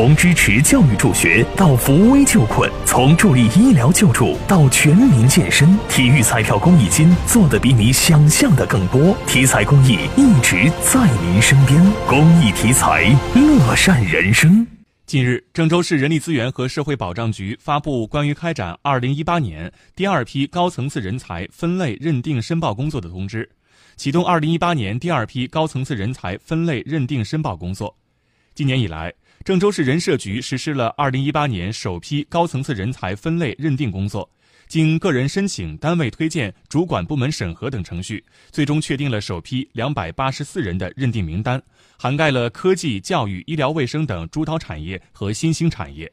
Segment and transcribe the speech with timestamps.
[0.00, 9.14] 从支持教育助学到扶危救困，从助力医疗救助到全民健身，体育彩票公益金做的比你想象的更多。
[9.26, 11.78] 体彩公益一直在您身边，
[12.08, 14.66] 公益体彩，乐善人生。
[15.04, 23.46] 近日，郑州市人力资源和社会保障局发布关于开展二零一八年第二批高层次人才分类认定申报工作的通知，
[23.98, 27.94] 启动二零一八年第二批高层次人才分类认定申报工作。
[28.54, 29.12] 今年以来，
[29.42, 34.28] 郑州市人社局实施了2018年首批高层次人才分类认定工作。
[34.68, 38.22] 经个人申请、单位推荐、主管部门审核等程序，
[38.52, 41.60] 最终确定了首批284人的认定名单，
[41.98, 46.12] 涵盖了科技、教育、医疗卫生等主导产业和新兴产业。